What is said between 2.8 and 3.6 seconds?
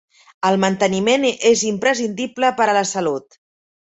salut.